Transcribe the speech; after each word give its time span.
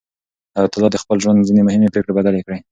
حیات 0.55 0.73
الله 0.75 0.89
د 0.91 0.97
خپل 1.03 1.17
ژوند 1.23 1.47
ځینې 1.47 1.61
مهمې 1.67 1.91
پرېکړې 1.93 2.13
بدلې 2.17 2.41
کړې. 2.45 2.57